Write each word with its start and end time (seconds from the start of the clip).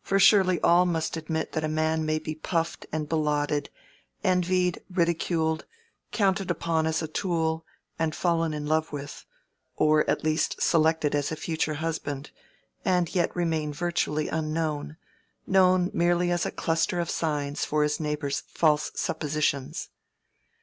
For 0.00 0.18
surely 0.18 0.58
all 0.62 0.86
must 0.86 1.18
admit 1.18 1.52
that 1.52 1.64
a 1.64 1.68
man 1.68 2.06
may 2.06 2.18
be 2.18 2.34
puffed 2.34 2.86
and 2.90 3.06
belauded, 3.06 3.68
envied, 4.24 4.82
ridiculed, 4.90 5.66
counted 6.12 6.50
upon 6.50 6.86
as 6.86 7.02
a 7.02 7.06
tool 7.08 7.66
and 7.98 8.14
fallen 8.14 8.54
in 8.54 8.64
love 8.64 8.90
with, 8.90 9.26
or 9.76 10.08
at 10.08 10.24
least 10.24 10.62
selected 10.62 11.14
as 11.14 11.30
a 11.30 11.36
future 11.36 11.74
husband, 11.74 12.30
and 12.86 13.14
yet 13.14 13.36
remain 13.36 13.70
virtually 13.70 14.28
unknown—known 14.28 15.90
merely 15.92 16.30
as 16.30 16.46
a 16.46 16.50
cluster 16.50 16.98
of 16.98 17.10
signs 17.10 17.62
for 17.62 17.82
his 17.82 18.00
neighbors' 18.00 18.44
false 18.48 18.90
suppositions. 18.94 19.90